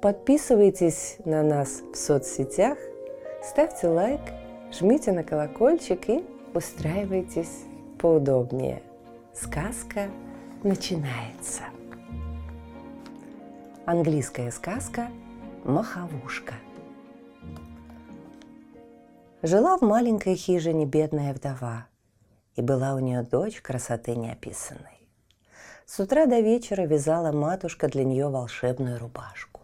Подписывайтесь 0.00 1.18
на 1.26 1.42
нас 1.42 1.82
в 1.92 1.94
соцсетях, 1.94 2.78
ставьте 3.42 3.86
лайк, 3.86 4.20
жмите 4.72 5.12
на 5.12 5.22
колокольчик 5.22 6.08
и 6.08 6.24
устраивайтесь 6.54 7.64
поудобнее. 7.98 8.82
Сказка 9.34 10.08
начинается. 10.62 11.64
Английская 13.84 14.50
сказка 14.50 15.08
«Маховушка». 15.64 16.54
Жила 19.42 19.76
в 19.76 19.82
маленькой 19.82 20.34
хижине 20.34 20.86
бедная 20.86 21.34
вдова, 21.34 21.88
и 22.56 22.62
была 22.62 22.94
у 22.94 23.00
нее 23.00 23.22
дочь 23.22 23.60
красоты 23.60 24.16
неописанной. 24.16 25.06
С 25.84 26.00
утра 26.00 26.24
до 26.24 26.40
вечера 26.40 26.86
вязала 26.86 27.32
матушка 27.32 27.88
для 27.88 28.04
нее 28.04 28.30
волшебную 28.30 28.98
рубашку. 28.98 29.59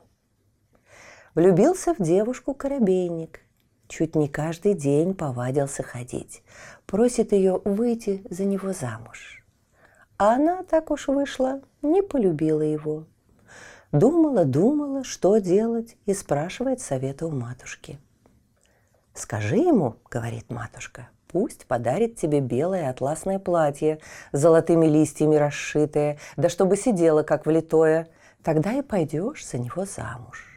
Влюбился 1.37 1.93
в 1.93 1.99
девушку 2.03 2.55
коробейник. 2.55 3.41
Чуть 3.89 4.17
не 4.17 4.27
каждый 4.27 4.73
день 4.73 5.13
повадился 5.13 5.83
ходить. 5.83 6.43
Просит 6.87 7.33
ее 7.33 7.61
выйти 7.63 8.25
за 8.31 8.47
него 8.47 8.73
замуж. 8.73 9.45
А 10.17 10.37
она, 10.37 10.63
так 10.63 10.91
уж 10.91 11.09
вышла, 11.09 11.61
не 11.83 12.03
полюбила 12.03 12.63
его. 12.63 13.05
Думала, 13.93 14.47
думала, 14.47 15.05
что 15.05 15.37
делать, 15.37 15.99
и 16.07 16.15
спрашивает 16.15 16.81
совета 16.81 17.27
у 17.27 17.31
матушки. 17.31 17.99
«Скажи 19.13 19.57
ему,— 19.57 19.97
говорит 20.11 20.49
матушка,— 20.49 21.11
пусть 21.29 21.67
подарит 21.67 22.17
тебе 22.17 22.41
белое 22.41 22.89
атласное 22.89 23.39
платье 23.39 23.99
золотыми 24.33 24.87
листьями 24.87 25.37
расшитое, 25.37 26.19
да 26.39 26.49
чтобы 26.49 26.79
сидело, 26.79 27.25
как 27.25 27.45
влитое, 27.45 28.09
тогда 28.43 28.73
и 28.73 28.81
пойдешь 28.81 29.47
за 29.47 29.59
него 29.59 29.85
замуж. 29.85 30.56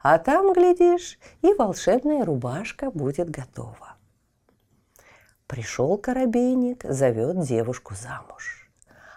А 0.00 0.18
там, 0.18 0.52
глядишь, 0.52 1.18
и 1.42 1.52
волшебная 1.54 2.24
рубашка 2.24 2.90
будет 2.90 3.30
готова». 3.30 3.96
Пришел 5.46 5.96
коробейник, 5.96 6.84
зовет 6.84 7.40
девушку 7.40 7.94
замуж. 7.94 8.70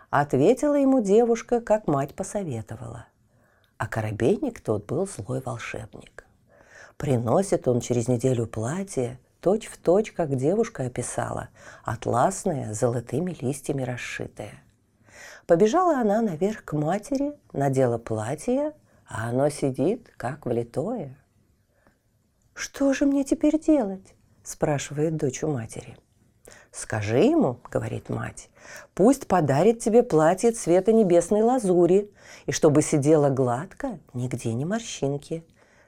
Ответила 0.10 0.76
ему 0.76 1.02
девушка, 1.02 1.60
как 1.60 1.88
мать 1.88 2.16
посоветовала. 2.16 3.06
А 3.78 3.88
коробейник 3.88 4.62
тот 4.62 4.86
был 4.86 5.08
злой 5.08 5.42
волшебник. 5.42 6.26
Приносит 6.96 7.68
он 7.68 7.82
через 7.82 8.08
неделю 8.08 8.48
платье, 8.48 9.20
точь 9.42 9.68
в 9.68 9.78
точь, 9.78 10.12
как 10.12 10.36
девушка 10.36 10.84
описала, 10.84 11.50
атласное, 11.84 12.74
золотыми 12.74 13.36
листьями 13.42 13.82
расшитое. 13.84 14.54
Побежала 15.48 15.98
она 16.00 16.22
наверх 16.22 16.64
к 16.64 16.74
матери, 16.74 17.34
надела 17.52 17.98
платье, 17.98 18.74
а 19.12 19.30
оно 19.30 19.50
сидит, 19.50 20.12
как 20.18 20.46
влитое. 20.46 21.18
«Что 22.54 22.94
же 22.94 23.06
мне 23.06 23.24
теперь 23.24 23.60
делать?»– 23.60 24.16
спрашивает 24.44 25.18
дочь 25.18 25.44
у 25.44 25.52
матери– 25.52 25.98
«Скажи 26.72 27.20
ему,— 27.20 27.60
говорит 27.72 28.10
мать,— 28.10 28.50
пусть 28.94 29.28
подарит 29.28 29.80
тебе 29.80 30.04
платье 30.04 30.52
цвета 30.52 30.94
небесной 30.94 31.42
лазури, 31.42 32.10
и 32.46 32.54
чтобы 32.54 32.82
сидело 32.82 33.30
гладко, 33.30 34.00
нигде 34.14 34.54
не 34.54 34.64
морщинки. 34.64 35.46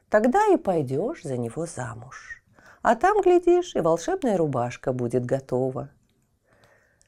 Тогда 0.09 0.45
и 0.47 0.57
пойдешь 0.57 1.23
за 1.23 1.37
него 1.37 1.65
замуж. 1.65 2.43
А 2.81 2.95
там, 2.95 3.21
глядишь, 3.21 3.75
и 3.75 3.79
волшебная 3.79 4.37
рубашка 4.37 4.91
будет 4.91 5.25
готова». 5.25 5.89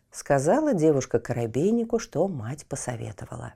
Сказала 0.10 0.74
девушка 0.74 1.20
Коробейнику, 1.20 2.00
что 2.00 2.26
мать 2.30 2.66
посоветовала. 2.66 3.56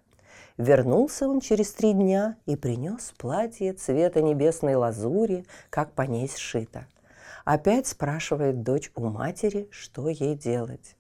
Вернулся 0.60 1.28
он 1.28 1.40
через 1.40 1.74
три 1.74 1.94
дня 1.94 2.38
и 2.46 2.56
принес 2.56 3.16
платье 3.18 3.74
цвета 3.74 4.22
небесной 4.22 4.76
лазури, 4.76 5.48
как 5.72 5.94
по 5.94 6.04
ней 6.04 6.30
сшито– 6.30 6.86
Опять 7.50 7.88
спрашивает 7.88 8.62
дочь 8.62 8.92
у 8.94 9.10
матери, 9.10 9.68
что 9.72 10.08
ей 10.08 10.36
делать. 10.36 10.96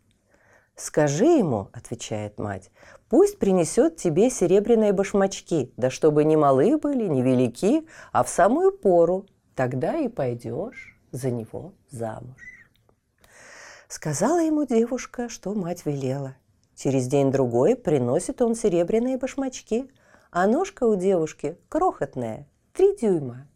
«Скажи 0.76 1.26
ему,— 1.26 1.70
отвечает 1.74 2.40
мать,— 2.40 2.72
пусть 3.10 3.38
принесет 3.38 3.98
тебе 3.98 4.32
серебряные 4.32 4.92
башмачки, 4.92 5.72
да 5.78 5.92
чтобы 5.92 6.24
не 6.24 6.38
малые 6.38 6.78
были, 6.78 7.08
не 7.08 7.22
велики, 7.22 7.86
а 8.12 8.24
в 8.24 8.30
самую 8.30 8.72
пору. 8.72 9.28
Тогда 9.54 9.98
и 9.98 10.08
пойдешь 10.08 11.00
за 11.12 11.30
него 11.30 11.74
замуж». 11.92 12.42
Сказала 13.88 14.42
ему 14.42 14.66
девушка, 14.66 15.30
что 15.30 15.54
мать 15.54 15.86
велела. 15.86 16.36
Через 16.80 17.08
день-другой 17.08 17.76
приносит 17.76 18.42
он 18.42 18.56
серебряные 18.56 19.18
башмачки, 19.18 19.92
а 20.32 20.48
ножка 20.48 20.86
у 20.86 20.96
девушки 20.96 21.58
крохотная, 21.68 22.48
три 22.74 22.96
дюйма 22.96 23.50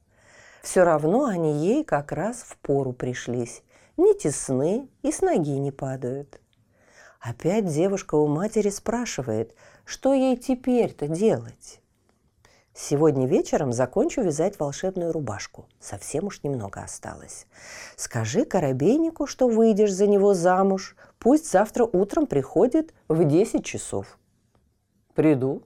все 0.63 0.83
равно 0.83 1.25
они 1.25 1.67
ей 1.67 1.83
как 1.83 2.11
раз 2.11 2.37
в 2.37 2.57
пору 2.57 2.93
пришлись. 2.93 3.61
Не 3.97 4.17
тесны 4.17 4.89
и 5.03 5.11
с 5.11 5.21
ноги 5.21 5.51
не 5.51 5.71
падают. 5.71 6.39
Опять 7.19 7.67
девушка 7.67 8.15
у 8.15 8.27
матери 8.27 8.69
спрашивает, 8.69 9.53
что 9.85 10.13
ей 10.13 10.37
теперь-то 10.37 11.07
делать. 11.07 11.81
Сегодня 12.75 13.27
вечером 13.27 13.71
закончу 13.71 14.21
вязать 14.21 14.59
волшебную 14.59 15.11
рубашку. 15.11 15.67
Совсем 15.79 16.25
уж 16.25 16.41
немного 16.41 16.81
осталось. 16.81 17.45
Скажи 17.95 18.45
Коробейнику, 18.45 19.27
что 19.27 19.47
выйдешь 19.47 19.93
за 19.93 20.07
него 20.07 20.33
замуж. 20.33 20.95
Пусть 21.19 21.51
завтра 21.51 21.85
утром 21.85 22.25
приходит 22.25 22.91
в 23.07 23.23
10 23.23 23.63
часов. 23.63 24.17
Приду. 25.13 25.61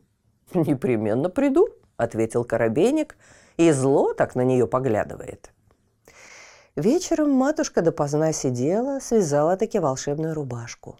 Непременно 0.53 1.29
приду, 1.29 1.69
ответил 1.95 2.43
Коробейник 2.43 3.17
и 3.55 3.71
зло 3.71 4.13
так 4.13 4.35
на 4.35 4.41
нее 4.41 4.67
поглядывает. 4.67 5.51
Вечером 6.75 7.31
матушка 7.31 7.81
допоздна 7.81 8.33
сидела, 8.33 8.99
связала 8.99 9.55
таки 9.55 9.79
волшебную 9.79 10.33
рубашку. 10.33 10.97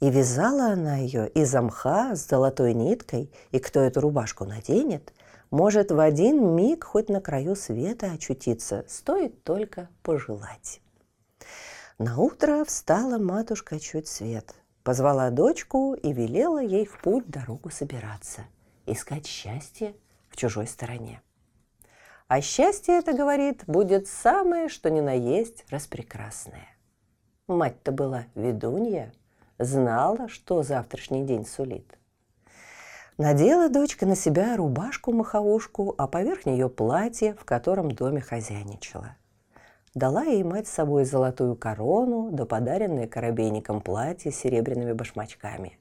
И 0.00 0.10
вязала 0.10 0.72
она 0.72 0.96
ее 0.96 1.28
из 1.28 1.52
мха 1.54 2.14
с 2.14 2.28
золотой 2.28 2.72
ниткой, 2.72 3.32
и 3.50 3.58
кто 3.58 3.80
эту 3.80 4.00
рубашку 4.00 4.44
наденет, 4.44 5.12
может 5.50 5.90
в 5.90 5.98
один 5.98 6.54
миг 6.54 6.84
хоть 6.84 7.08
на 7.08 7.20
краю 7.20 7.56
света 7.56 8.12
очутиться, 8.12 8.84
стоит 8.88 9.42
только 9.44 9.88
пожелать. 10.02 10.80
На 11.98 12.18
утро 12.18 12.64
встала 12.64 13.18
матушка 13.18 13.80
чуть 13.80 14.06
свет, 14.06 14.54
позвала 14.84 15.30
дочку 15.30 15.94
и 15.94 16.12
велела 16.12 16.62
ей 16.62 16.86
в 16.86 17.00
путь 17.02 17.26
дорогу 17.26 17.70
собираться, 17.70 18.42
искать 18.86 19.26
счастье 19.26 19.96
в 20.28 20.36
чужой 20.36 20.66
стороне. 20.66 21.22
А 22.28 22.40
счастье 22.40 22.98
это, 22.98 23.14
говорит, 23.14 23.64
будет 23.66 24.06
самое, 24.06 24.68
что 24.68 24.90
ни 24.90 25.00
на 25.00 25.14
есть, 25.14 25.64
распрекрасное. 25.70 26.68
Мать-то 27.48 27.90
была 27.90 28.26
ведунья, 28.34 29.12
знала, 29.58 30.28
что 30.28 30.62
завтрашний 30.62 31.24
день 31.24 31.46
сулит. 31.46 31.97
Надела 33.18 33.68
дочка 33.68 34.06
на 34.06 34.14
себя 34.14 34.56
рубашку-маховушку, 34.56 35.92
а 35.98 36.06
поверх 36.06 36.46
нее 36.46 36.68
платье, 36.68 37.34
в 37.34 37.44
котором 37.44 37.90
доме 37.90 38.20
хозяйничала. 38.20 39.16
Дала 39.92 40.22
ей 40.22 40.44
мать 40.44 40.68
с 40.68 40.72
собой 40.72 41.04
золотую 41.04 41.56
корону, 41.56 42.30
да 42.30 42.46
подаренное 42.46 43.08
коробейником 43.08 43.80
платье 43.80 44.30
с 44.30 44.36
серебряными 44.36 44.92
башмачками. 44.92 45.80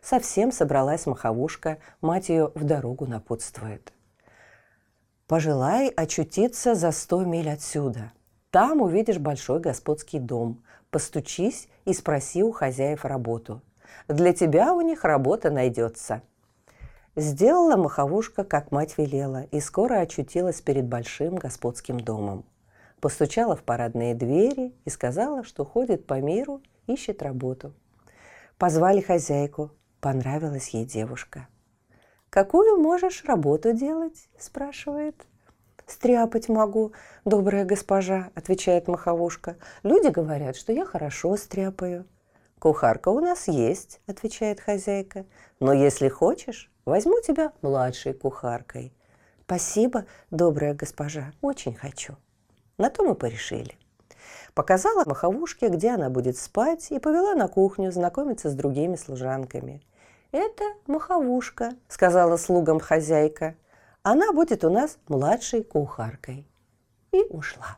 Совсем 0.00 0.52
собралась 0.52 1.06
маховушка, 1.06 1.78
мать 2.00 2.28
ее 2.28 2.52
в 2.54 2.62
дорогу 2.62 3.06
напутствует. 3.06 3.92
Пожелай 5.26 5.88
очутиться 5.88 6.76
за 6.76 6.92
сто 6.92 7.24
миль 7.24 7.50
отсюда. 7.50 8.12
Там 8.52 8.80
увидишь 8.80 9.18
большой 9.18 9.58
господский 9.58 10.20
дом. 10.20 10.62
Постучись 10.92 11.66
и 11.84 11.92
спроси 11.92 12.44
у 12.44 12.52
хозяев 12.52 13.04
работу. 13.04 13.60
Для 14.06 14.32
тебя 14.32 14.72
у 14.72 14.82
них 14.82 15.02
работа 15.02 15.50
найдется. 15.50 16.22
Сделала 17.16 17.76
маховушка, 17.76 18.44
как 18.44 18.70
мать 18.70 18.96
велела, 18.98 19.44
и 19.50 19.60
скоро 19.60 20.00
очутилась 20.00 20.60
перед 20.60 20.86
большим 20.86 21.36
господским 21.36 21.98
домом. 21.98 22.44
Постучала 23.00 23.56
в 23.56 23.62
парадные 23.62 24.14
двери 24.14 24.74
и 24.84 24.90
сказала, 24.90 25.42
что 25.42 25.64
ходит 25.64 26.06
по 26.06 26.20
миру, 26.20 26.62
ищет 26.86 27.22
работу. 27.22 27.72
Позвали 28.58 29.00
хозяйку. 29.00 29.70
Понравилась 30.00 30.68
ей 30.68 30.84
девушка– 30.84 31.48
«Какую 32.36 32.82
можешь 32.82 33.24
работу 33.24 33.72
делать?»– 33.72 34.28
спрашивает. 34.38 35.14
стряпать 35.86 36.50
могу, 36.50 36.92
добрая 37.24 37.64
госпожа»,– 37.64 38.30
отвечает 38.34 38.88
маховушка. 38.88 39.56
«Люди 39.82 40.08
говорят, 40.08 40.54
что 40.56 40.70
я 40.70 40.84
хорошо 40.84 41.34
стряпаю». 41.38 42.04
«Кухарка 42.58 43.08
у 43.08 43.20
нас 43.20 43.48
есть»,– 43.48 44.00
отвечает 44.06 44.60
хозяйка. 44.60 45.24
«Но 45.60 45.72
если 45.72 46.08
хочешь, 46.08 46.70
возьму 46.86 47.20
тебя 47.20 47.52
младшей 47.60 48.14
кухаркой». 48.14 48.94
«Спасибо, 49.44 50.06
добрая 50.30 50.74
госпожа, 50.74 51.32
очень 51.42 51.74
хочу». 51.74 52.16
На 52.78 52.90
то 52.90 53.04
мы 53.04 53.14
порешили. 53.14 53.76
Показала 54.54 55.04
маховушке, 55.04 55.68
где 55.68 55.90
она 55.90 56.08
будет 56.08 56.38
спать, 56.38 56.90
и 56.90 56.98
повела 56.98 57.34
на 57.34 57.46
кухню 57.46 57.92
знакомиться 57.92 58.48
с 58.48 58.54
другими 58.54 58.96
служанками. 58.96 59.82
«Это 60.32 60.64
маховушка»,— 60.86 61.72
сказала 61.88 62.36
слугам 62.36 62.80
хозяйка. 62.80 63.54
«Она 64.02 64.32
будет 64.32 64.64
у 64.64 64.70
нас 64.70 64.98
младшей 65.08 65.62
кухаркой». 65.62 66.46
И 67.12 67.22
ушла. 67.30 67.76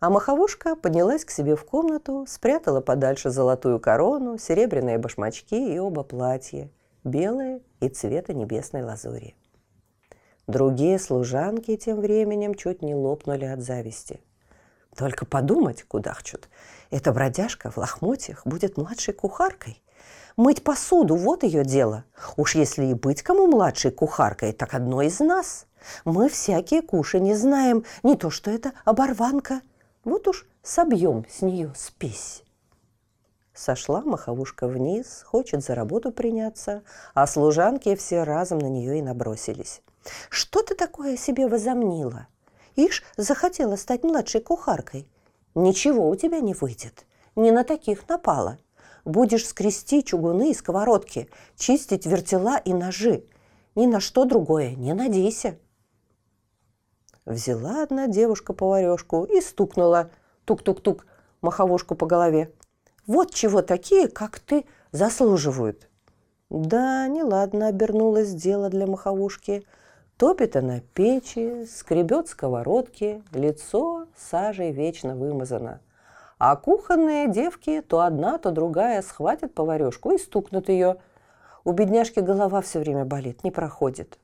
А 0.00 0.10
маховушка 0.10 0.76
поднялась 0.76 1.24
к 1.24 1.30
себе 1.30 1.56
в 1.56 1.64
комнату, 1.64 2.26
спрятала 2.28 2.80
подальше 2.80 3.30
золотую 3.30 3.80
корону, 3.80 4.38
серебряные 4.38 4.98
башмачки 4.98 5.74
и 5.74 5.78
оба 5.78 6.02
платья, 6.02 6.68
белые 7.04 7.62
и 7.80 7.88
цвета 7.88 8.32
небесной 8.32 8.82
лазури. 8.82 9.34
Другие 10.46 10.98
служанки 10.98 11.76
тем 11.76 12.00
временем 12.00 12.54
чуть 12.54 12.82
не 12.82 12.94
лопнули 12.94 13.44
от 13.44 13.60
зависти– 13.60 14.20
только 14.96 15.26
подумать, 15.26 15.82
кудахчут, 15.82 16.48
эта 16.90 17.12
бродяжка 17.12 17.70
в 17.70 17.78
лохмотьях 17.78 18.46
будет 18.46 18.76
младшей 18.76 19.12
кухаркой. 19.12 19.82
Мыть 20.36 20.62
посуду– 20.62 21.16
вот 21.16 21.42
ее 21.42 21.64
дело. 21.64 22.04
Уж 22.36 22.54
если 22.54 22.86
и 22.86 22.94
быть 22.94 23.22
кому 23.22 23.46
младшей 23.46 23.90
кухаркой, 23.90 24.52
так 24.52 24.74
одно 24.74 25.02
из 25.02 25.20
нас. 25.20 25.66
Мы 26.04 26.28
всякие 26.28 26.82
куши 26.82 27.20
не 27.20 27.34
знаем, 27.34 27.84
не 28.02 28.16
то 28.16 28.30
что 28.30 28.50
это 28.50 28.72
оборванка. 28.84 29.60
Вот 30.04 30.28
уж 30.28 30.46
собьем 30.62 31.24
с 31.28 31.42
нее 31.42 31.72
спесь. 31.76 32.43
Сошла 33.54 34.02
маховушка 34.02 34.66
вниз, 34.66 35.22
хочет 35.24 35.62
за 35.62 35.76
работу 35.76 36.10
приняться, 36.10 36.82
а 37.14 37.24
служанки 37.28 37.94
все 37.94 38.24
разом 38.24 38.58
на 38.58 38.66
нее 38.66 38.98
и 38.98 39.02
набросились. 39.02 39.80
«Что 40.28 40.62
ты 40.62 40.74
такое 40.74 41.16
себе 41.16 41.46
возомнила? 41.46 42.26
Ишь, 42.74 43.04
захотела 43.16 43.76
стать 43.76 44.02
младшей 44.02 44.40
кухаркой. 44.40 45.08
Ничего 45.54 46.08
у 46.08 46.16
тебя 46.16 46.40
не 46.40 46.52
выйдет. 46.52 47.06
Не 47.36 47.52
на 47.52 47.62
таких 47.62 48.08
напала. 48.08 48.58
Будешь 49.04 49.46
скрести 49.46 50.02
чугуны 50.02 50.50
и 50.50 50.54
сковородки, 50.54 51.28
чистить 51.56 52.06
вертела 52.06 52.58
и 52.58 52.74
ножи. 52.74 53.24
Ни 53.76 53.86
на 53.86 54.00
что 54.00 54.24
другое 54.24 54.74
не 54.74 54.94
надейся. 54.94 55.58
Взяла 57.24 57.84
одна 57.84 58.08
девушка 58.08 58.52
поварешку 58.52 59.24
и 59.24 59.40
стукнула 59.40 60.10
тук-тук-тук 60.44 61.06
маховушку 61.40 61.94
по 61.94 62.06
голове. 62.06 62.52
Вот 63.06 63.34
чего 63.34 63.62
такие, 63.62 64.08
как 64.08 64.38
ты, 64.38 64.64
заслуживают. 64.92 65.88
Да, 66.50 67.06
неладно 67.08 67.68
обернулось 67.68 68.30
дело 68.30 68.70
для 68.70 68.86
маховушки– 68.86 69.64
Топит 70.16 70.54
она 70.54 70.80
печи, 70.94 71.66
скребет 71.66 72.28
сковородки, 72.28 73.22
лицо 73.32 74.06
сажей 74.16 74.70
вечно 74.70 75.16
вымазано. 75.16 75.80
А 76.38 76.54
кухонные 76.54 77.28
девки 77.28 77.80
то 77.80 78.00
одна, 78.00 78.38
то 78.38 78.52
другая 78.52 79.02
схватят 79.02 79.54
поварешку 79.54 80.12
и 80.12 80.18
стукнут 80.18 80.68
ее. 80.68 80.98
У 81.64 81.72
бедняжки 81.72 82.20
голова 82.20 82.60
все 82.60 82.78
время 82.78 83.04
болит, 83.04 83.42
не 83.42 83.50
проходит. 83.50 84.18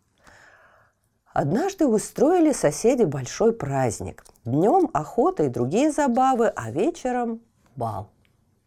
Однажды 1.32 1.86
устроили 1.86 2.52
соседи 2.52 3.04
большой 3.04 3.52
праздник. 3.52 4.24
Днем 4.44 4.90
охота 4.92 5.44
и 5.44 5.48
другие 5.48 5.90
забавы, 5.90 6.48
а 6.48 6.70
вечером 6.70 7.40
бал. 7.74 8.10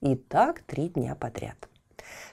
И 0.03 0.15
так 0.15 0.63
три 0.63 0.89
дня 0.89 1.15
подряд. 1.15 1.55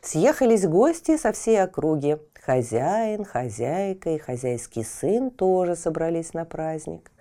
Съехались 0.03 0.67
гости 0.67 1.17
со 1.17 1.31
всей 1.31 1.63
округи. 1.63 2.19
Хозяин, 2.35 3.25
хозяйка 3.25 4.11
и 4.11 4.19
хозяйский 4.19 4.85
сын 4.85 5.31
тоже 5.31 5.77
собрались 5.77 6.35
на 6.35 6.45
праздник. 6.45 7.13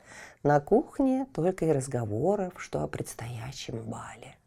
На 0.42 0.60
кухне 0.60 1.28
только 1.36 1.66
и 1.66 1.72
разговоров, 1.72 2.54
что 2.57 2.81
о 2.81 2.88
предстоящем 2.88 3.84
бале. 3.84 4.38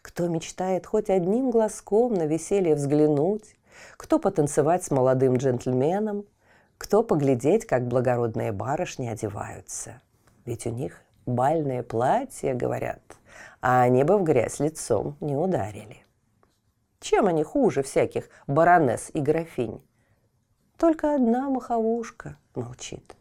Кто 0.00 0.28
мечтает 0.28 0.86
хоть 0.86 1.10
одним 1.10 1.50
глазком 1.50 2.14
на 2.14 2.24
веселье 2.24 2.76
взглянуть, 2.76 3.56
кто 3.96 4.20
потанцевать 4.20 4.84
с 4.84 4.92
молодым 4.92 5.38
джентльменом, 5.38 6.24
кто 6.78 7.02
поглядеть, 7.02 7.66
как 7.66 7.88
благородные 7.88 8.52
барышни 8.52 9.08
одеваются. 9.08 10.00
Ведь 10.44 10.66
у 10.66 10.70
них 10.70 11.02
бальное 11.26 11.82
платье, 11.82 12.54
говорят, 12.54 13.00
а 13.62 13.82
они 13.82 14.04
бы 14.04 14.18
в 14.18 14.24
грязь 14.24 14.60
лицом 14.60 15.16
не 15.20 15.36
ударили. 15.36 16.04
Чем 17.00 17.26
они 17.26 17.42
хуже 17.42 17.82
всяких 17.82 18.28
баронесс 18.46 19.10
и 19.14 19.20
графинь? 19.20 19.82
Только 20.76 21.14
одна 21.14 21.48
маховушка 21.48 22.36
молчит. 22.54 23.16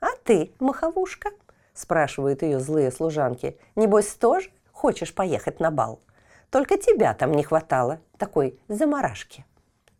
«А 0.00 0.16
ты, 0.24 0.52
маховушка?»– 0.60 1.30
спрашивают 1.74 2.42
ее 2.42 2.60
злые 2.60 2.90
служанки. 2.90 3.58
«Небось, 3.74 4.14
тоже 4.14 4.50
хочешь 4.72 5.14
поехать 5.14 5.60
на 5.60 5.70
бал? 5.70 6.00
Только 6.50 6.78
тебя 6.78 7.12
там 7.14 7.32
не 7.32 7.42
хватало, 7.42 8.00
такой 8.16 8.58
заморашки». 8.68 9.44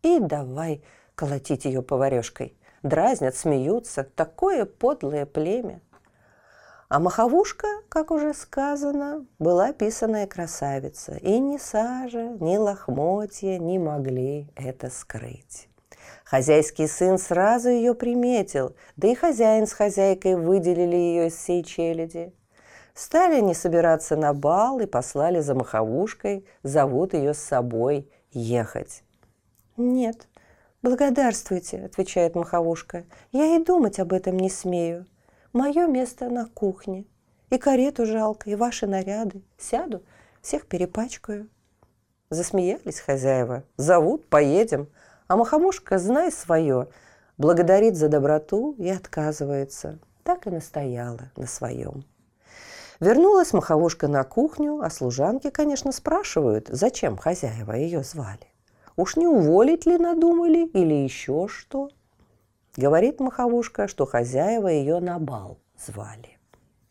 И 0.02 0.20
давай 0.20 0.82
колотить 1.14 1.64
ее 1.64 1.82
поварешкой. 1.82 2.56
Дразнят, 2.82 3.34
смеются. 3.34 4.04
Такое 4.04 4.64
подлое 4.64 5.26
племя. 5.26 5.80
А 6.88 7.00
маховушка, 7.00 7.66
как 7.90 8.10
уже 8.10 8.32
сказано, 8.32 9.26
была 9.38 9.74
писаная 9.74 10.26
красавица, 10.26 11.16
и 11.16 11.38
ни 11.38 11.58
сажа, 11.58 12.28
ни 12.40 12.56
лохмотья 12.56 13.58
не 13.58 13.78
могли 13.78 14.48
это 14.56 14.88
скрыть. 14.88 15.68
Хозяйский 16.24 16.88
сын 16.88 17.18
сразу 17.18 17.68
ее 17.68 17.94
приметил, 17.94 18.74
да 18.96 19.08
и 19.08 19.14
хозяин 19.14 19.66
с 19.66 19.72
хозяйкой 19.72 20.36
выделили 20.36 20.96
ее 20.96 21.26
из 21.26 21.34
всей 21.34 21.62
челяди. 21.62 22.32
Стали 22.94 23.34
они 23.34 23.52
собираться 23.52 24.16
на 24.16 24.32
бал 24.32 24.80
и 24.80 24.86
послали 24.86 25.40
за 25.40 25.54
маховушкой, 25.54 26.46
зовут 26.62 27.12
ее 27.12 27.34
с 27.34 27.38
собой 27.38 28.10
ехать. 28.32 29.02
«Нет, 29.76 30.26
благодарствуйте»,— 30.82 31.84
отвечает 31.84 32.34
маховушка,— 32.34 33.04
«я 33.32 33.56
и 33.56 33.62
думать 33.62 34.00
об 34.00 34.14
этом 34.14 34.38
не 34.38 34.48
смею. 34.48 35.04
Мое 35.58 35.88
место 35.88 36.28
на 36.28 36.46
кухне. 36.46 37.04
И 37.50 37.58
карету 37.58 38.06
жалко, 38.06 38.48
и 38.48 38.54
ваши 38.54 38.86
наряды. 38.86 39.42
Сяду, 39.58 40.04
всех 40.40 40.68
перепачкаю. 40.68 41.48
Засмеялись 42.30 43.00
хозяева. 43.00 43.64
Зовут, 43.76 44.28
поедем. 44.28 44.88
А 45.26 45.36
махомушка, 45.36 45.98
знай 45.98 46.30
свое, 46.30 46.86
благодарит 47.38 47.96
за 47.96 48.08
доброту 48.08 48.76
и 48.78 48.88
отказывается. 48.88 49.98
Так 50.22 50.46
и 50.46 50.50
настояла 50.50 51.32
на 51.36 51.48
своем. 51.48 52.04
Вернулась 53.00 53.52
маховушка 53.52 54.06
на 54.06 54.22
кухню, 54.22 54.80
а 54.80 54.90
служанки, 54.90 55.50
конечно, 55.50 55.90
спрашивают, 55.90 56.68
зачем 56.68 57.16
хозяева 57.16 57.72
ее 57.72 58.04
звали. 58.04 58.46
Уж 58.94 59.16
не 59.16 59.26
уволить 59.26 59.86
ли 59.86 59.98
надумали 59.98 60.66
или 60.66 60.94
еще 60.94 61.48
что? 61.48 61.90
Говорит 62.78 63.18
маховушка, 63.18 63.88
что 63.88 64.06
хозяева 64.06 64.68
ее 64.68 65.00
на 65.00 65.18
бал 65.18 65.58
звали. 65.84 66.38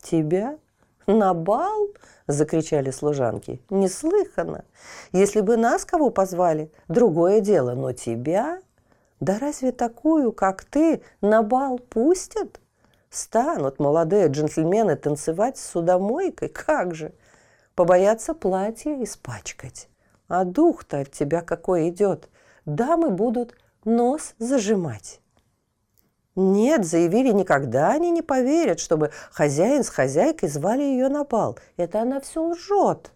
«Тебя? 0.01 0.59
На 1.07 1.33
бал?»– 1.33 1.87
закричали 2.27 2.91
служанки. 2.91 3.61
«Неслыханно! 3.69 4.65
Если 5.13 5.39
бы 5.39 5.55
нас 5.55 5.85
кого 5.85 6.09
позвали, 6.09 6.73
другое 6.89 7.39
дело, 7.39 7.73
но 7.73 7.93
тебя? 7.93 8.61
Да 9.21 9.39
разве 9.39 9.71
такую, 9.71 10.33
как 10.33 10.65
ты, 10.65 11.01
на 11.21 11.41
бал 11.41 11.79
пустят? 11.79 12.59
Станут 13.09 13.79
молодые 13.79 14.27
джентльмены 14.27 14.97
танцевать 14.97 15.57
с 15.57 15.69
судомойкой? 15.69 16.49
Как 16.49 16.95
же! 16.95 17.13
Побоятся 17.75 18.33
платье 18.33 19.05
испачкать. 19.05 19.87
А 20.27 20.43
дух-то 20.43 20.99
от 20.99 21.11
тебя 21.11 21.39
какой 21.39 21.87
идет! 21.87 22.27
Дамы 22.65 23.09
будут 23.09 23.55
нос 23.85 24.33
зажимать. 24.37 25.21
Нет, 26.39 26.85
заявили, 26.85 27.31
никогда 27.31 27.93
они 27.93 28.11
не 28.11 28.21
поверят, 28.21 28.79
чтобы 28.79 29.09
хозяин 29.31 29.83
с 29.83 29.89
хозяйкой 29.89 30.49
звали 30.49 30.83
ее 30.83 31.09
на 31.09 31.23
бал. 31.23 31.57
Это 31.77 32.03
она 32.03 32.21
все 32.21 32.43
лжет. 32.43 33.11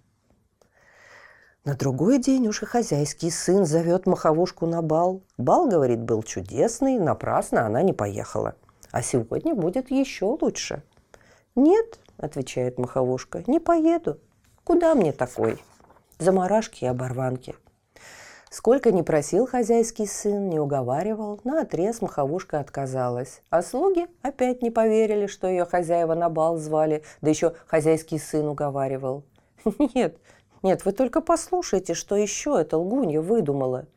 На 1.63 1.75
другой 1.75 2.17
день 2.17 2.47
уж 2.47 2.63
и 2.63 2.65
хозяйский 2.65 3.29
сын 3.29 3.67
зовет 3.67 4.07
маховушку 4.07 4.65
на 4.65 4.81
бал. 4.81 5.21
Бал, 5.37 5.67
говорит, 5.67 6.01
был 6.01 6.23
чудесный, 6.23 6.97
напрасно 6.97 7.67
она 7.67 7.83
не 7.83 7.93
поехала. 7.93 8.55
А 8.89 9.03
сегодня 9.03 9.53
будет 9.53 9.91
еще 9.91 10.25
лучше. 10.41 10.81
Нет, 11.53 11.99
отвечает 12.17 12.79
маховушка, 12.79 13.43
не 13.45 13.59
поеду. 13.59 14.19
Куда 14.63 14.95
мне 14.95 15.11
такой? 15.11 15.59
Заморашки 16.17 16.85
и 16.85 16.87
оборванки. 16.87 17.55
Сколько 18.51 18.91
не 18.91 19.01
просил 19.01 19.47
хозяйский 19.47 20.05
сын, 20.05 20.49
не 20.49 20.59
уговаривал, 20.59 21.39
на 21.45 21.61
отрез 21.61 22.01
маховушка 22.01 22.59
отказалась. 22.59 23.41
А 23.49 23.61
слуги 23.61 24.07
опять 24.23 24.61
не 24.61 24.69
поверили, 24.69 25.27
что 25.27 25.47
ее 25.47 25.63
хозяева 25.63 26.15
на 26.15 26.29
бал 26.29 26.57
звали, 26.57 27.01
да 27.21 27.29
еще 27.29 27.55
хозяйский 27.65 28.19
сын 28.19 28.45
уговаривал. 28.45 29.23
Нет, 29.95 30.17
нет, 30.63 30.83
вы 30.83 30.91
только 30.91 31.21
послушайте, 31.21 31.93
что 31.93 32.17
еще 32.17 32.59
эта 32.59 32.77
лгунья 32.77 33.21
выдумала. 33.21 33.87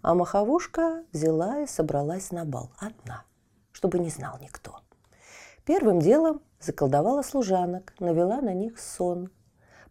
А 0.00 0.14
маховушка 0.14 1.04
взяла 1.12 1.60
и 1.60 1.66
собралась 1.66 2.32
на 2.32 2.46
бал 2.46 2.70
одна, 2.78 3.24
чтобы 3.72 3.98
не 3.98 4.08
знал 4.08 4.38
никто. 4.40 4.80
Первым 5.66 6.00
делом 6.00 6.40
заколдовала 6.58 7.20
служанок, 7.20 7.92
навела 8.00 8.40
на 8.40 8.54
них 8.54 8.80
сон. 8.80 9.30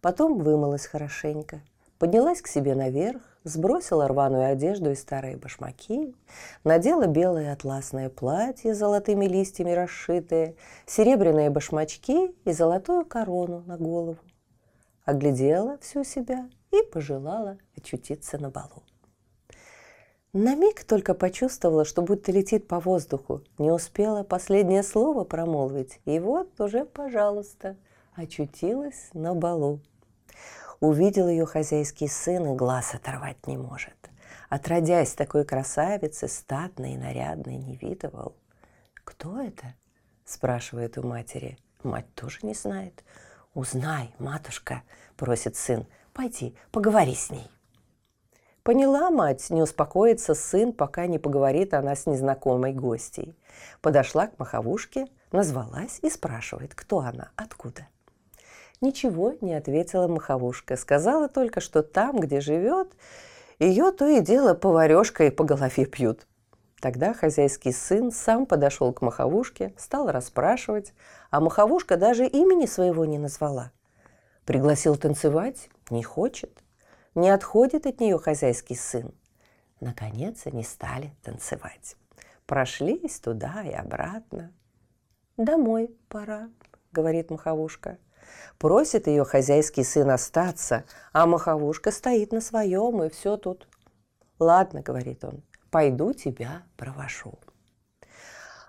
Потом 0.02 0.40
вымылась 0.40 0.88
хорошенько, 0.88 1.62
поднялась 2.00 2.42
к 2.42 2.48
себе 2.48 2.74
наверх, 2.74 3.22
сбросила 3.48 4.08
рваную 4.08 4.52
одежду 4.52 4.92
и 4.92 4.96
старые 4.96 5.38
башмаки, 5.38 6.16
надела 6.64 7.08
белое 7.08 7.54
атласное 7.54 8.10
платье 8.10 8.74
с 8.74 8.78
золотыми 8.78 9.26
листьями 9.26 9.72
расшитые, 9.72 10.56
серебряные 10.86 11.50
башмачки 11.50 12.36
и 12.46 12.52
золотую 12.52 13.06
корону 13.06 13.64
на 13.66 13.78
голову. 13.78 14.18
Оглядела 15.06 15.78
всю 15.80 16.04
себя 16.04 16.50
и 16.72 16.84
пожелала 16.92 17.58
очутиться 17.76 18.38
на 18.38 18.50
балу. 18.50 18.84
На 20.34 20.56
миг 20.56 20.84
только 20.84 21.14
почувствовала, 21.14 21.86
что 21.86 22.02
будто 22.02 22.32
летит 22.32 22.68
по 22.68 22.80
воздуху. 22.80 23.42
Не 23.58 23.72
успела 23.72 24.24
последнее 24.24 24.84
слово 24.84 25.24
промолвить. 25.24 26.00
И 26.06 26.20
вот 26.20 26.60
уже, 26.60 26.86
пожалуйста, 26.86 27.78
очутилась 28.14 29.10
на 29.14 29.34
балу. 29.34 29.80
Увидел 30.80 31.28
ее 31.28 31.46
хозяйский 31.46 32.08
сын 32.08 32.54
и 32.54 32.56
глаз 32.56 32.94
оторвать 32.94 33.48
не 33.48 33.58
может. 33.58 33.96
Отродясь 34.50 35.14
такой 35.14 35.44
красавицы, 35.44 36.28
статной 36.28 36.94
и 36.94 36.98
нарядной, 36.98 37.58
не 37.58 37.76
видывал. 37.76 38.36
«Кто 39.04 39.42
это?»– 39.42 39.74
спрашивает 40.26 40.98
у 40.98 41.04
матери. 41.04 41.58
Мать 41.84 42.14
тоже 42.14 42.40
не 42.44 42.54
знает. 42.54 43.04
«Узнай, 43.54 44.14
матушка»,– 44.20 44.84
просит 45.18 45.56
сын,– 45.56 45.88
«пойди, 46.14 46.56
поговори 46.72 47.16
с 47.16 47.32
ней». 47.32 47.50
Поняла 48.62 49.10
мать, 49.10 49.50
не 49.50 49.62
успокоится 49.62 50.36
сын, 50.36 50.74
пока 50.74 51.08
не 51.08 51.20
поговорит 51.20 51.74
она 51.74 51.96
с 51.96 52.06
незнакомой 52.06 52.74
гостьей. 52.74 53.36
Подошла 53.82 54.28
к 54.28 54.38
маховушке, 54.38 55.08
назвалась 55.32 56.00
и 56.04 56.10
спрашивает, 56.10 56.76
кто 56.76 57.00
она, 57.00 57.32
откуда. 57.36 57.88
Ничего 58.82 59.36
не 59.42 59.54
ответила 59.54 60.08
маховушка. 60.08 60.76
Сказала 60.76 61.28
только, 61.28 61.62
что 61.62 61.82
там, 61.82 62.20
где 62.20 62.42
живет, 62.42 62.94
ее 63.60 63.92
то 63.92 64.08
и 64.08 64.22
дело 64.22 64.54
поварешкой 64.54 65.32
по 65.32 65.44
голове 65.44 65.86
пьют. 65.86 66.28
Тогда 66.80 67.14
хозяйский 67.14 67.74
сын 67.74 68.12
сам 68.12 68.46
подошел 68.46 68.94
к 68.94 69.02
маховушке, 69.02 69.74
стал 69.78 70.12
расспрашивать, 70.12 70.94
а 71.32 71.42
маховушка 71.42 71.98
даже 71.98 72.28
имени 72.28 72.68
своего 72.68 73.06
не 73.06 73.18
назвала. 73.18 73.72
Пригласил 74.46 74.96
танцевать– 74.96 75.70
не 75.90 76.04
хочет. 76.04 76.64
Не 77.16 77.30
отходит 77.30 77.86
от 77.86 78.00
нее 78.00 78.20
хозяйский 78.20 78.76
сын. 78.76 79.14
Наконец 79.80 80.46
они 80.46 80.64
стали 80.64 81.14
танцевать. 81.24 81.96
Прошлись 82.46 83.20
туда 83.20 83.64
и 83.64 83.72
обратно. 83.72 84.54
«Домой 85.36 85.96
пора»,— 86.10 86.50
говорит 86.92 87.30
маховушка. 87.30 87.98
Просит 88.58 89.08
ее 89.08 89.24
хозяйский 89.24 89.84
сын 89.84 90.10
остаться, 90.10 90.84
а 91.14 91.28
маховушка 91.28 91.92
стоит 91.92 92.32
на 92.32 92.42
своем, 92.42 93.04
и 93.04 93.10
все 93.10 93.38
тут. 93.38 93.68
«Ладно»,— 94.40 94.82
говорит 94.86 95.24
он,— 95.24 95.44
«пойду 95.72 96.14
тебя 96.14 96.64
провожу». 96.76 97.36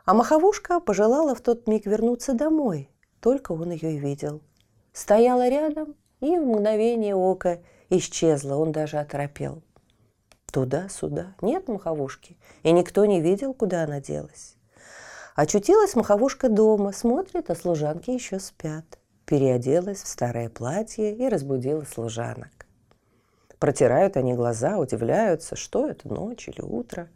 А 0.04 0.14
маховушка 0.14 0.80
пожелала 0.80 1.34
в 1.34 1.40
тот 1.40 1.66
миг 1.66 1.86
вернуться 1.86 2.34
домой, 2.34 2.90
только 3.20 3.52
он 3.52 3.70
ее 3.70 3.94
и 3.94 3.98
видел. 3.98 4.42
Стояла 4.92 5.48
рядом 5.48 5.94
и 6.20 6.36
в 6.38 6.46
мгновение 6.46 7.14
ока 7.14 7.60
исчезла, 7.90 8.56
он 8.56 8.72
даже 8.72 8.98
оторопел. 8.98 9.62
Туда-сюда 10.50 11.34
нет 11.42 11.68
маховушки, 11.68 12.38
и 12.62 12.72
никто 12.72 13.04
не 13.04 13.20
видел, 13.20 13.52
куда 13.52 13.84
она 13.84 14.00
делась. 14.00 14.56
Очутилась 15.34 15.94
маховушка 15.94 16.48
дома, 16.48 16.92
смотрит, 16.92 17.50
а 17.50 17.54
служанки 17.54 18.10
еще 18.10 18.40
спят 18.40 18.98
переоделась 19.28 20.02
в 20.02 20.08
старое 20.08 20.48
платье 20.48 21.14
и 21.14 21.28
разбудила 21.28 21.84
служанок. 21.84 22.66
Протирают 23.58 24.16
они 24.16 24.32
глаза, 24.32 24.78
удивляются, 24.78 25.54
что 25.54 25.86
это, 25.86 26.08
ночь 26.08 26.48
или 26.48 26.62
утро. 26.62 27.08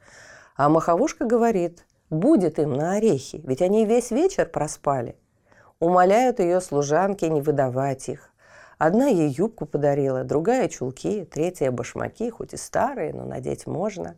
А 0.55 0.69
маховушка 0.69 1.25
говорит, 1.25 1.87
будет 2.11 2.59
им 2.59 2.75
на 2.75 2.97
орехи, 2.97 3.41
ведь 3.45 3.63
они 3.63 3.87
весь 3.87 4.11
вечер 4.11 4.45
проспали. 4.45 5.17
Умоляют 5.81 6.39
ее 6.39 6.61
служанки 6.61 7.25
не 7.25 7.41
выдавать 7.41 8.11
их. 8.11 8.31
Одна 8.77 9.07
ей 9.07 9.31
юбку 9.31 9.65
подарила, 9.65 10.23
другая 10.23 10.69
чулки, 10.69 11.25
третья 11.25 11.71
башмаки, 11.71 12.29
хоть 12.29 12.53
и 12.53 12.59
старые, 12.59 13.15
но 13.15 13.25
надеть 13.25 13.67
можно. 13.67 14.17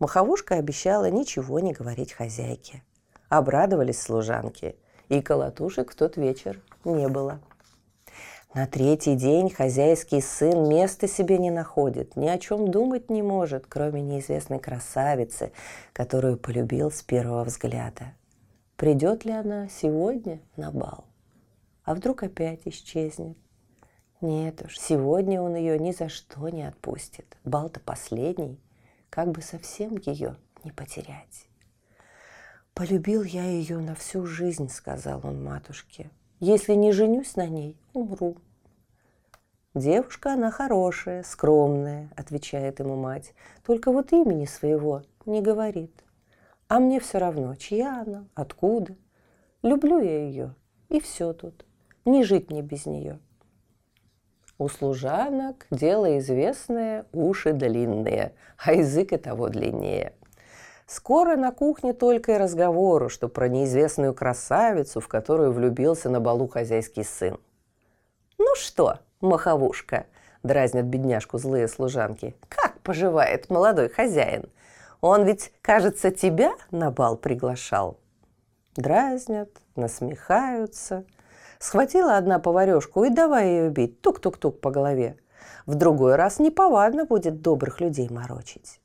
Маховушка 0.00 0.56
обещала 0.56 1.08
ничего 1.08 1.60
не 1.60 1.74
говорить 1.74 2.12
хозяйке. 2.12 2.82
Обрадовались 3.28 4.02
служанки, 4.02 4.76
и 5.10 5.20
колотушек 5.20 5.92
в 5.92 5.94
тот 5.94 6.16
вечер 6.16 6.58
не 6.84 7.08
было. 7.08 7.40
На 8.54 8.66
третий 8.66 9.14
день 9.14 9.50
хозяйский 9.50 10.22
сын 10.22 10.68
места 10.68 11.06
себе 11.06 11.38
не 11.38 11.50
находит, 11.50 12.16
ни 12.16 12.26
о 12.26 12.38
чем 12.38 12.68
думать 12.68 13.10
не 13.10 13.22
может, 13.22 13.66
кроме 13.68 14.00
неизвестной 14.00 14.58
красавицы, 14.58 15.52
которую 15.92 16.36
полюбил 16.36 16.90
с 16.90 17.02
первого 17.02 17.44
взгляда. 17.44 18.14
Придет 18.76 19.24
ли 19.24 19.32
она 19.32 19.68
сегодня 19.68 20.40
на 20.56 20.72
бал? 20.72 21.04
А 21.84 21.94
вдруг 21.94 22.22
опять 22.22 22.62
исчезнет? 22.64 23.36
Нет 24.20 24.62
уж, 24.64 24.78
сегодня 24.78 25.40
он 25.40 25.54
ее 25.54 25.78
ни 25.78 25.92
за 25.92 26.08
что 26.08 26.48
не 26.48 26.62
отпустит. 26.66 27.36
Бал-то 27.44 27.80
последний, 27.80 28.60
как 29.10 29.30
бы 29.30 29.42
совсем 29.42 29.96
ее 29.96 30.36
не 30.64 30.72
потерять. 30.72 31.49
«Полюбил 32.74 33.22
я 33.22 33.44
ее 33.44 33.78
на 33.78 33.94
всю 33.94 34.26
жизнь»,— 34.26 34.68
сказал 34.70 35.20
он 35.24 35.42
матушке. 35.42 36.10
Если 36.42 36.72
не 36.72 36.90
женюсь 36.90 37.36
на 37.36 37.46
ней, 37.46 37.76
умру. 37.92 38.38
Девушка 39.74 40.32
она 40.32 40.50
хорошая, 40.50 41.22
скромная, 41.22 42.08
отвечает 42.16 42.80
ему 42.80 42.96
мать. 42.96 43.34
Только 43.62 43.92
вот 43.92 44.12
имени 44.12 44.46
своего 44.46 45.02
не 45.26 45.42
говорит. 45.42 45.92
А 46.66 46.80
мне 46.80 46.98
все 46.98 47.18
равно, 47.18 47.56
чья 47.56 48.00
она, 48.00 48.26
откуда. 48.34 48.96
Люблю 49.62 50.00
я 50.00 50.24
ее, 50.24 50.54
и 50.88 50.98
все 50.98 51.34
тут. 51.34 51.66
Не 52.06 52.24
жить 52.24 52.50
мне 52.50 52.62
без 52.62 52.86
нее. 52.86 53.18
У 54.56 54.68
служанок 54.68 55.66
дело 55.70 56.18
известное, 56.18 57.04
уши 57.12 57.52
длинные, 57.52 58.32
а 58.56 58.72
язык 58.72 59.12
и 59.12 59.18
того 59.18 59.50
длиннее– 59.50 60.14
Скоро 60.90 61.36
на 61.36 61.52
кухне 61.52 61.92
только 61.92 62.32
и 62.32 62.36
разговору, 62.36 63.08
что 63.08 63.28
про 63.28 63.46
неизвестную 63.46 64.12
красавицу, 64.12 64.98
в 64.98 65.06
которую 65.06 65.52
влюбился 65.52 66.10
на 66.10 66.18
балу 66.18 66.48
хозяйский 66.48 67.04
сын. 67.04 67.38
«Ну 68.38 68.56
что, 68.56 68.98
маховушка?»– 69.20 70.06
дразнят 70.42 70.86
бедняжку 70.86 71.38
злые 71.38 71.68
служанки. 71.68 72.34
«Как 72.48 72.80
поживает 72.80 73.50
молодой 73.50 73.88
хозяин? 73.88 74.50
Он 75.00 75.22
ведь, 75.22 75.52
кажется, 75.62 76.10
тебя 76.10 76.54
на 76.72 76.90
бал 76.90 77.16
приглашал». 77.16 77.96
Дразнят, 78.74 79.50
насмехаются. 79.76 81.04
Схватила 81.60 82.16
одна 82.16 82.40
поварешку 82.40 83.04
и 83.04 83.10
давай 83.10 83.46
ее 83.46 83.70
бить, 83.70 84.00
тук-тук-тук 84.00 84.60
по 84.60 84.72
голове. 84.72 85.16
В 85.66 85.76
другой 85.76 86.16
раз 86.16 86.40
неповадно 86.40 87.04
будет 87.04 87.42
добрых 87.42 87.80
людей 87.80 88.08
морочить. 88.10 88.79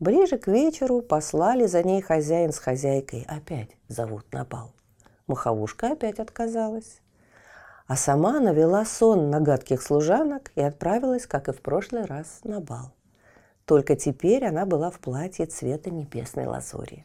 Ближе 0.00 0.38
к 0.38 0.46
вечеру 0.46 1.02
послали 1.02 1.66
за 1.66 1.82
ней 1.82 2.00
хозяин 2.00 2.52
с 2.52 2.58
хозяйкой. 2.58 3.26
Опять 3.28 3.76
зовут 3.88 4.32
на 4.32 4.46
бал. 4.46 4.72
Маховушка 5.26 5.92
опять 5.92 6.18
отказалась. 6.18 7.02
А 7.86 7.96
сама 7.96 8.40
навела 8.40 8.86
сон 8.86 9.28
на 9.28 9.40
гадких 9.40 9.82
служанок 9.82 10.52
и 10.54 10.62
отправилась, 10.62 11.26
как 11.26 11.48
и 11.48 11.52
в 11.52 11.60
прошлый 11.60 12.06
раз, 12.06 12.40
на 12.44 12.60
бал. 12.60 12.94
Только 13.66 13.94
теперь 13.94 14.46
она 14.46 14.64
была 14.64 14.90
в 14.90 15.00
платье 15.00 15.44
цвета 15.44 15.90
небесной 15.90 16.46
лазури. 16.46 17.04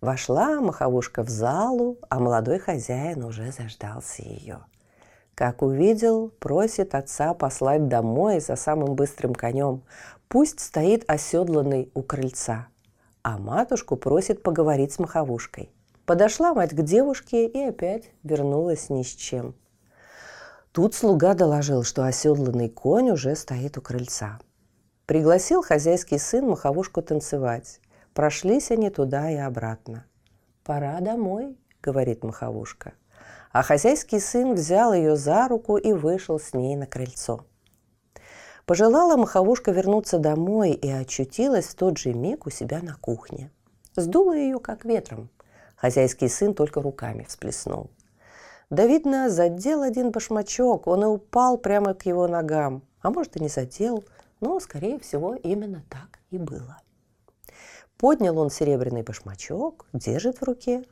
Вошла 0.00 0.60
маховушка 0.60 1.22
в 1.22 1.28
залу, 1.28 1.98
а 2.10 2.18
молодой 2.18 2.58
хозяин 2.58 3.22
уже 3.22 3.52
заждался 3.52 4.22
ее. 4.22 4.58
Как 5.36 5.60
увидел, 5.60 6.30
просит 6.40 6.94
отца 6.94 7.34
послать 7.34 7.88
домой 7.88 8.40
за 8.40 8.56
самым 8.56 8.94
быстрым 8.94 9.34
конем. 9.34 9.82
Пусть 10.28 10.60
стоит 10.60 11.04
оседланный 11.08 11.90
у 11.94 12.02
крыльца. 12.02 12.68
А 13.22 13.38
матушку 13.38 13.96
просит 13.96 14.42
поговорить 14.42 14.92
с 14.92 14.98
маховушкой. 14.98 15.70
Подошла 16.04 16.54
мать 16.54 16.74
к 16.74 16.82
девушке 16.82 17.46
и 17.46 17.60
опять 17.60 18.10
вернулась 18.22 18.90
ни 18.90 19.02
с 19.02 19.14
чем. 19.14 19.54
Тут 20.72 20.94
слуга 20.94 21.34
доложил, 21.34 21.84
что 21.84 22.04
оседланный 22.04 22.68
конь 22.68 23.10
уже 23.10 23.34
стоит 23.34 23.78
у 23.78 23.80
крыльца. 23.80 24.38
Пригласил 25.06 25.62
хозяйский 25.62 26.18
сын 26.18 26.48
маховушку 26.48 27.02
танцевать. 27.02 27.80
Прошлись 28.12 28.70
они 28.70 28.90
туда 28.90 29.30
и 29.30 29.36
обратно. 29.36 30.04
«Пора 30.64 31.00
домой»,— 31.00 31.56
говорит 31.82 32.24
маховушка. 32.24 32.94
А 33.52 33.62
хозяйский 33.62 34.20
сын 34.20 34.54
взял 34.54 34.92
ее 34.92 35.16
за 35.16 35.48
руку 35.48 35.76
и 35.76 35.92
вышел 35.92 36.38
с 36.40 36.52
ней 36.52 36.76
на 36.76 36.86
крыльцо. 36.86 37.46
Пожелала 38.66 39.16
маховушка 39.16 39.70
вернуться 39.70 40.18
домой 40.18 40.72
и 40.72 40.90
очутилась 40.90 41.66
в 41.66 41.76
тот 41.76 41.98
же 41.98 42.12
миг 42.12 42.46
у 42.46 42.50
себя 42.50 42.80
на 42.82 42.96
кухне. 42.96 43.52
Сдуло 43.94 44.34
ее, 44.34 44.58
как 44.58 44.84
ветром. 44.84 45.30
Хозяйский 45.76 46.28
сын 46.28 46.52
только 46.52 46.82
руками 46.82 47.24
всплеснул. 47.28 47.90
Да, 48.68 48.86
видно, 48.86 49.30
задел 49.30 49.82
один 49.82 50.10
башмачок, 50.10 50.88
он 50.88 51.04
и 51.04 51.06
упал 51.06 51.58
прямо 51.58 51.94
к 51.94 52.06
его 52.06 52.26
ногам. 52.26 52.82
А 53.02 53.10
может, 53.10 53.36
и 53.36 53.40
не 53.40 53.48
задел, 53.48 54.04
но, 54.40 54.58
скорее 54.58 54.98
всего, 54.98 55.36
именно 55.36 55.84
так 55.88 56.18
и 56.30 56.38
было. 56.38 56.78
Поднял 57.98 58.36
он 58.36 58.50
серебряный 58.50 59.04
башмачок, 59.04 59.86
держит 59.92 60.40
в 60.40 60.42
руке, 60.42 60.84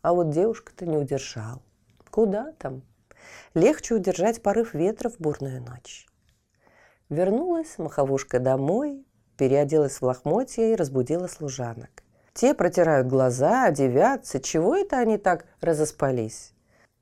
а 0.00 0.14
вот 0.14 0.30
девушка-то 0.30 0.86
не 0.86 0.96
удержал. 0.96 1.60
Куда 2.10 2.52
там? 2.52 2.80
Легче 3.52 3.94
удержать 3.94 4.42
порыв 4.42 4.72
ветра 4.72 5.10
в 5.10 5.18
бурную 5.20 5.60
ночь. 5.60 6.06
Вернулась 7.10 7.76
маховушка 7.76 8.38
домой, 8.38 9.04
переоделась 9.36 10.00
в 10.00 10.02
лохмотья 10.02 10.72
и 10.72 10.76
разбудила 10.76 11.26
служанок. 11.26 11.90
Те 12.34 12.54
протирают 12.54 13.08
глаза, 13.08 13.64
одевятся. 13.64 14.38
Чего 14.38 14.76
это 14.76 14.98
они 14.98 15.18
так 15.18 15.44
разоспались? 15.60 16.52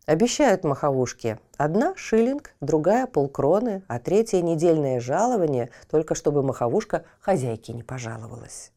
Обещают 0.06 0.64
маховушке. 0.64 1.38
Одна– 1.58 1.92
шиллинг, 1.96 2.54
другая– 2.62 3.06
полкроны, 3.06 3.82
а 3.86 3.98
третья– 3.98 4.40
недельное 4.42 4.98
жалование, 4.98 5.68
только 5.90 6.14
чтобы 6.14 6.42
маховушка 6.42 7.04
хозяйке 7.20 7.74
не 7.74 7.82
пожаловалась. 7.82 8.72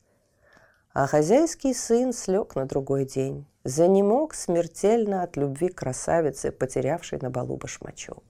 А 0.94 1.08
хозяйский 1.08 1.74
сын 1.74 2.12
слег 2.12 2.56
на 2.56 2.66
другой 2.66 3.06
день. 3.06 3.46
Занемог 3.64 4.34
смертельно 4.34 5.24
от 5.24 5.38
любви 5.38 5.70
красавицы, 5.70 6.52
потерявшей 6.52 7.20
на 7.22 7.30
балу 7.30 7.56
башмачок. 7.56 8.22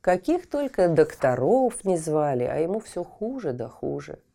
Каких 0.00 0.48
только 0.48 0.88
докторов 0.88 1.84
не 1.84 1.96
звали, 1.96 2.44
а 2.44 2.56
ему 2.56 2.80
все 2.80 3.04
хуже 3.04 3.52
да 3.52 3.68
хуже– 3.68 4.18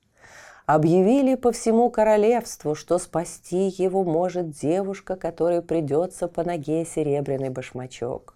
объявили 0.66 1.36
по 1.36 1.52
всему 1.52 1.90
королевству, 1.90 2.76
что 2.76 2.98
спасти 2.98 3.68
его 3.78 4.04
может 4.04 4.50
девушка, 4.50 5.16
которой 5.16 5.62
придется 5.62 6.28
по 6.28 6.44
ноге 6.44 6.86
серебряный 6.86 7.50
башмачок. 7.50 8.36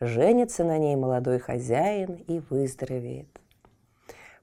Женится 0.00 0.64
на 0.64 0.78
ней 0.78 0.96
молодой 0.96 1.38
хозяин 1.38 2.18
и 2.26 2.40
выздоровеет. 2.50 3.28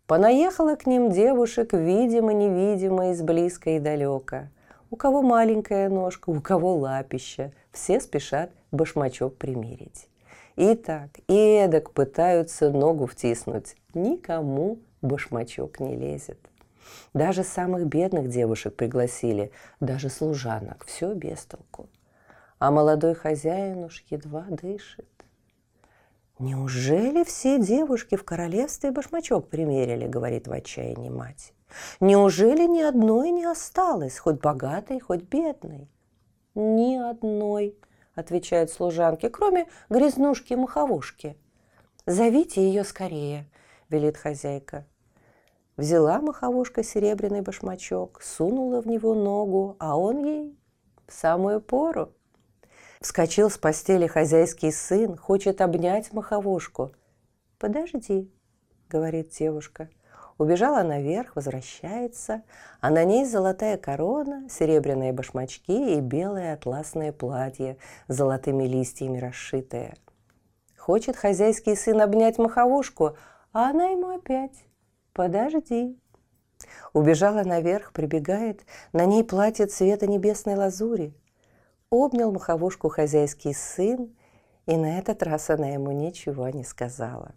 Понаехала 0.06 0.75
к 0.75 0.86
ним 0.86 1.10
девушек, 1.10 1.74
видимо-невидимо, 1.74 3.12
из 3.12 3.22
близко 3.22 3.72
и 3.72 3.79
далека. 3.79 4.50
У 4.89 4.96
кого 4.96 5.22
маленькая 5.22 5.89
ножка, 5.89 6.29
у 6.29 6.39
кого 6.39 6.75
лапища. 6.75 7.51
Все 7.72 8.00
спешат 8.00 8.51
башмачок 8.72 9.36
примерить. 9.36 10.08
И 10.57 10.73
так, 10.73 11.11
и 11.27 11.35
эдак 11.35 11.91
пытаются 11.91 12.71
ногу 12.71 13.05
втиснуть. 13.05 13.75
Никому 13.93 14.79
башмачок 15.03 15.79
не 15.79 15.95
лезет. 15.95 16.39
Даже 17.13 17.43
самых 17.43 17.85
бедных 17.85 18.27
девушек 18.27 18.75
пригласили, 18.75 19.51
даже 19.79 20.09
служанок. 20.09 20.83
Все 20.85 21.13
без 21.13 21.45
толку. 21.45 21.87
А 22.57 22.71
молодой 22.71 23.13
хозяин 23.13 23.83
уж 23.83 24.03
едва 24.09 24.45
дышит. 24.49 25.07
«Неужели 26.39 27.23
все 27.23 27.59
девушки 27.59 28.15
в 28.15 28.23
королевстве 28.23 28.91
башмачок 28.91 29.49
примерили?»— 29.49 30.07
говорит 30.07 30.47
в 30.47 30.51
отчаянии 30.51 31.09
мать. 31.09 31.53
«Неужели 31.99 32.65
ни 32.65 32.81
одной 32.81 33.29
не 33.31 33.45
осталось, 33.45 34.17
хоть 34.17 34.39
богатой, 34.39 34.99
хоть 34.99 35.23
бедной?» 35.23 35.87
«Ни 36.53 36.95
одной»,— 36.95 37.75
отвечают 38.17 38.71
служанки, 38.71 39.29
«кроме 39.29 39.67
грязнушки-маховушки». 39.89 41.38
«Зовите 42.06 42.62
ее 42.62 42.84
скорее»,— 42.84 43.45
велит 43.89 44.17
хозяйка. 44.17 44.86
Взяла 45.77 46.19
маховушка 46.19 46.84
серебряный 46.84 47.41
башмачок, 47.41 48.21
сунула 48.23 48.82
в 48.82 48.88
него 48.88 49.13
ногу, 49.13 49.75
а 49.80 49.95
он 49.97 50.25
ей 50.25 50.58
в 51.08 51.13
самую 51.13 51.62
пору. 51.62 52.12
Вскочил 52.99 53.51
с 53.51 53.60
постели 53.60 54.08
хозяйский 54.08 54.71
сын, 54.71 55.15
хочет 55.15 55.62
обнять 55.62 56.12
маховушку. 56.12 56.91
«Подожди»,— 57.60 58.32
говорит 58.89 59.30
девушка. 59.30 59.89
Убежала 60.38 60.84
наверх, 60.84 61.36
возвращается, 61.36 62.43
а 62.80 62.91
на 62.91 63.04
ней 63.04 63.26
золотая 63.26 63.78
корона, 63.78 64.47
серебряные 64.50 65.12
башмачки 65.12 65.95
и 65.95 66.00
белое 66.00 66.54
атласное 66.54 67.12
платье 67.12 67.78
золотыми 68.08 68.65
листьями 68.65 69.17
расшитое. 69.17 69.95
Хочет 70.78 71.15
хозяйский 71.15 71.76
сын 71.76 72.02
обнять 72.02 72.38
маховушку, 72.38 73.17
а 73.52 73.71
она 73.71 73.88
ему 73.88 74.10
опять 74.10 74.63
«Подожди». 75.13 76.00
Убежала 76.93 77.43
наверх, 77.43 77.91
прибегает, 77.91 78.65
на 78.93 79.06
ней 79.06 79.23
платье 79.23 79.65
цвета 79.65 80.08
небесной 80.08 80.56
лазури. 80.56 81.13
Обнял 81.89 82.32
маховушку 82.32 82.89
хозяйский 82.89 83.54
сын, 83.54 84.15
и 84.65 84.78
на 84.78 85.00
этот 85.00 85.23
раз 85.23 85.50
она 85.50 85.67
ему 85.67 85.91
ничего 85.91 86.50
не 86.50 86.63
сказала. 86.63 87.34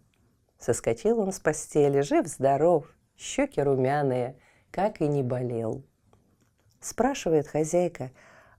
Соскочил 0.61 1.19
он 1.21 1.33
с 1.33 1.41
постели, 1.41 2.03
жив-здоров, 2.03 2.87
щеки 3.17 3.61
румяные, 3.61 4.37
как 4.71 5.01
и 5.01 5.09
не 5.09 5.23
болел. 5.23 5.83
Спрашивает 6.81 7.49
хозяйка, 7.49 8.11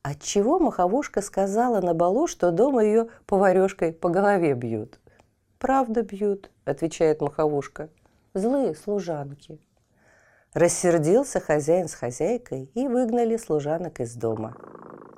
отчего 0.01 0.59
маховушка 0.59 1.21
сказала 1.21 1.79
на 1.79 1.93
балу, 1.93 2.27
что 2.27 2.51
дома 2.51 2.83
ее 2.83 3.07
поварешкой 3.25 3.93
по 3.93 4.09
голове 4.09 4.53
бьют. 4.55 4.99
«Правда 5.59 6.01
бьют»,— 6.01 6.51
отвечает 6.65 7.21
маховушка 7.21 7.89
злые 8.33 8.75
служанки. 8.75 9.59
Рассердился 10.53 11.39
хозяин 11.39 11.87
с 11.87 11.93
хозяйкой 11.93 12.69
и 12.73 12.87
выгнали 12.87 13.37
служанок 13.37 13.99
из 13.99 14.15
дома. 14.15 14.55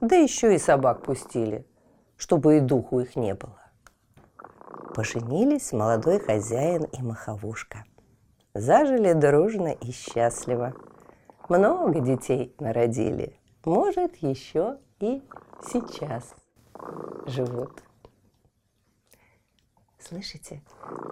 Да 0.02 0.16
еще 0.16 0.54
и 0.54 0.58
собак 0.60 1.04
пустили, 1.04 1.66
чтобы 2.18 2.58
и 2.58 2.60
духу 2.60 3.00
их 3.00 3.16
не 3.16 3.34
было. 3.34 3.63
Поженились 4.94 5.74
молодой 5.74 6.20
хозяин 6.20 6.84
и 6.84 7.02
маховушка. 7.02 7.84
Зажили 8.54 9.14
дружно 9.14 9.70
и 9.70 9.92
счастливо. 9.92 10.76
Много 11.50 12.00
детей 12.00 12.56
народили. 12.60 13.40
Может, 13.66 14.18
еще 14.18 14.78
и 15.00 15.24
сейчас 15.66 16.36
живут. 17.26 17.82
Слышите, 19.98 20.62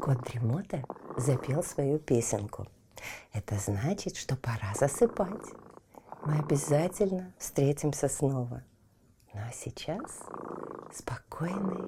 кот 0.04 0.22
Дремота 0.26 0.84
запел 1.18 1.64
свою 1.64 1.98
песенку. 1.98 2.68
Это 3.34 3.56
значит, 3.56 4.16
что 4.16 4.36
пора 4.36 4.76
засыпать. 4.76 5.54
Мы 6.24 6.38
обязательно 6.38 7.34
встретимся 7.40 8.10
снова. 8.10 8.64
Ну 9.34 9.40
а 9.40 9.52
сейчас 9.52 10.20
спокойной 10.94 11.88